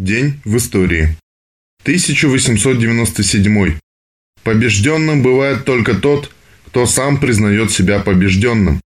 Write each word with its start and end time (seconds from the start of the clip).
День 0.00 0.40
в 0.46 0.56
истории. 0.56 1.14
1897. 1.82 3.78
Побежденным 4.42 5.22
бывает 5.22 5.66
только 5.66 5.92
тот, 5.92 6.32
кто 6.68 6.86
сам 6.86 7.20
признает 7.20 7.70
себя 7.70 7.98
побежденным. 7.98 8.80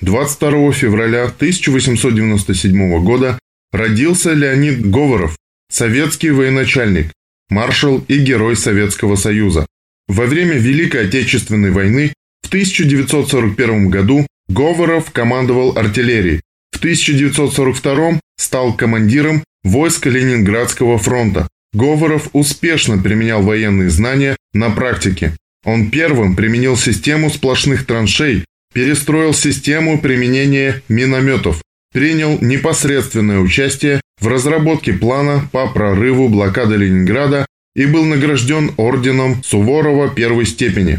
22 0.00 0.72
февраля 0.74 1.24
1897 1.24 3.02
года 3.02 3.36
родился 3.72 4.32
Леонид 4.32 4.88
Говоров, 4.88 5.36
советский 5.72 6.30
военачальник, 6.30 7.12
маршал 7.50 7.98
и 8.06 8.18
герой 8.18 8.54
Советского 8.54 9.16
Союза. 9.16 9.66
Во 10.06 10.26
время 10.26 10.54
Великой 10.54 11.08
Отечественной 11.08 11.72
войны 11.72 12.12
в 12.42 12.46
1941 12.46 13.88
году 13.88 14.24
Говоров 14.46 15.10
командовал 15.10 15.76
артиллерией. 15.76 16.42
В 16.70 16.78
1942 16.78 18.20
стал 18.36 18.76
командиром 18.76 19.42
войск 19.68 20.06
Ленинградского 20.06 20.98
фронта. 20.98 21.48
Говоров 21.72 22.28
успешно 22.32 22.98
применял 22.98 23.42
военные 23.42 23.90
знания 23.90 24.36
на 24.52 24.70
практике. 24.70 25.36
Он 25.64 25.90
первым 25.90 26.34
применил 26.34 26.76
систему 26.76 27.30
сплошных 27.30 27.84
траншей, 27.86 28.44
перестроил 28.72 29.34
систему 29.34 30.00
применения 30.00 30.82
минометов, 30.88 31.62
принял 31.92 32.38
непосредственное 32.40 33.38
участие 33.40 34.00
в 34.20 34.28
разработке 34.28 34.92
плана 34.92 35.48
по 35.52 35.68
прорыву 35.68 36.28
блокады 36.28 36.76
Ленинграда 36.76 37.46
и 37.74 37.86
был 37.86 38.04
награжден 38.04 38.72
орденом 38.76 39.42
Суворова 39.44 40.08
первой 40.08 40.46
степени. 40.46 40.98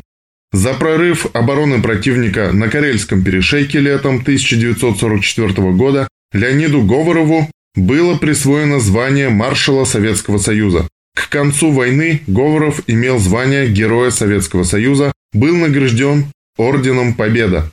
За 0.52 0.74
прорыв 0.74 1.28
обороны 1.34 1.82
противника 1.82 2.52
на 2.54 2.70
Карельском 2.70 3.24
перешейке 3.24 3.80
летом 3.80 4.18
1944 4.18 5.72
года 5.74 6.08
Леониду 6.34 6.84
Говорову 6.84 7.50
было 7.80 8.18
присвоено 8.18 8.80
звание 8.80 9.30
маршала 9.30 9.86
Советского 9.86 10.38
Союза. 10.38 10.88
К 11.16 11.30
концу 11.30 11.72
войны 11.72 12.22
Говоров 12.28 12.82
имел 12.88 13.20
звание 13.20 13.68
Героя 13.68 14.10
Советского 14.10 14.64
Союза, 14.64 15.12
был 15.34 15.56
награжден 15.56 16.28
Орденом 16.58 17.14
Победа. 17.14 17.72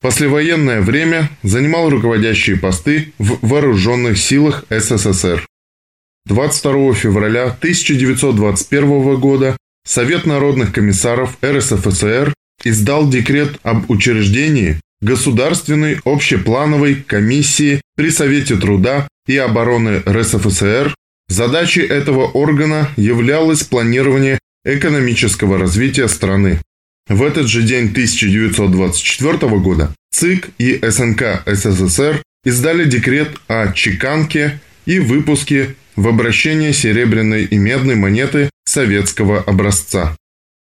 Послевоенное 0.00 0.82
время 0.82 1.30
занимал 1.42 1.90
руководящие 1.90 2.56
посты 2.56 3.12
в 3.18 3.38
вооруженных 3.46 4.18
силах 4.18 4.64
СССР. 4.70 5.46
22 6.26 6.94
февраля 6.94 7.44
1921 7.46 9.16
года 9.20 9.56
Совет 9.86 10.26
народных 10.26 10.72
комиссаров 10.72 11.38
РСФСР 11.44 12.34
издал 12.64 13.08
декрет 13.08 13.58
об 13.62 13.88
учреждении 13.88 14.80
Государственной 15.06 16.00
общеплановой 16.04 16.96
комиссии 16.96 17.80
при 17.96 18.10
Совете 18.10 18.56
труда 18.56 19.06
и 19.28 19.36
обороны 19.36 20.02
РСФСР, 20.04 20.96
задачей 21.28 21.82
этого 21.82 22.26
органа 22.26 22.88
являлось 22.96 23.62
планирование 23.62 24.40
экономического 24.64 25.58
развития 25.58 26.08
страны. 26.08 26.60
В 27.08 27.22
этот 27.22 27.46
же 27.46 27.62
день 27.62 27.90
1924 27.90 29.38
года 29.60 29.94
ЦИК 30.10 30.48
и 30.58 30.80
СНК 30.82 31.44
СССР 31.46 32.20
издали 32.44 32.84
декрет 32.84 33.30
о 33.46 33.72
чеканке 33.72 34.58
и 34.86 34.98
выпуске 34.98 35.76
в 35.94 36.08
обращение 36.08 36.72
серебряной 36.72 37.44
и 37.44 37.56
медной 37.58 37.94
монеты 37.94 38.50
советского 38.64 39.38
образца. 39.38 40.16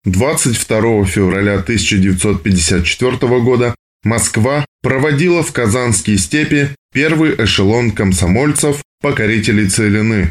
22 0.05 1.07
февраля 1.07 1.55
1954 1.55 3.41
года 3.41 3.75
Москва 4.05 4.67
проводила 4.83 5.43
в 5.43 5.53
казахские 5.53 6.19
степи 6.19 6.69
первый 6.93 7.35
эшелон 7.43 7.91
комсомольцев, 7.91 8.83
покорителей 9.01 9.69
Целины. 9.69 10.31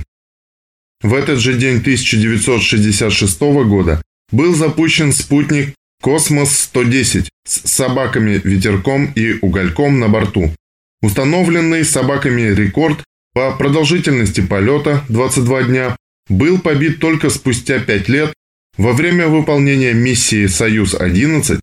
В 1.01 1.13
этот 1.13 1.39
же 1.39 1.55
день 1.55 1.77
1966 1.79 3.41
года 3.41 4.01
был 4.31 4.55
запущен 4.55 5.11
спутник 5.11 5.73
«Космос-110» 6.01 7.27
с 7.45 7.69
собаками 7.69 8.40
Ветерком 8.40 9.11
и 9.15 9.37
Угольком 9.41 9.99
на 9.99 10.07
борту. 10.07 10.53
Установленный 11.01 11.83
собаками 11.83 12.41
рекорд 12.41 13.03
по 13.33 13.51
продолжительности 13.51 14.41
полета 14.41 15.03
22 15.09 15.63
дня 15.63 15.95
был 16.29 16.59
побит 16.59 16.99
только 16.99 17.29
спустя 17.29 17.79
5 17.79 18.07
лет 18.07 18.33
во 18.77 18.93
время 18.93 19.27
выполнения 19.27 19.93
миссии 19.93 20.47
«Союз-11», 20.47 21.59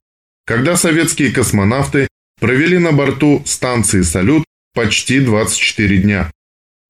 когда 0.50 0.76
советские 0.76 1.30
космонавты 1.30 2.08
провели 2.40 2.76
на 2.78 2.90
борту 2.90 3.40
станции 3.46 4.02
«Салют» 4.02 4.42
почти 4.74 5.20
24 5.20 5.98
дня. 5.98 6.28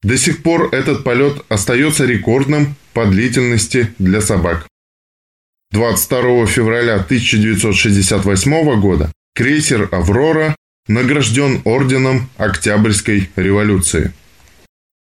До 0.02 0.16
сих 0.16 0.42
пор 0.42 0.74
этот 0.74 1.04
полет 1.04 1.44
остается 1.50 2.06
рекордным 2.06 2.74
по 2.94 3.04
длительности 3.04 3.94
для 3.98 4.22
собак. 4.22 4.66
22 5.72 6.46
февраля 6.46 6.94
1968 6.94 8.80
года 8.80 9.12
крейсер 9.34 9.90
«Аврора» 9.92 10.56
награжден 10.88 11.60
орденом 11.66 12.30
Октябрьской 12.38 13.28
революции. 13.36 14.14